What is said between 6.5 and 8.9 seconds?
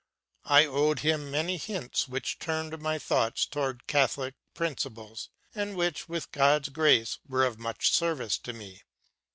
grace, were of much service to me.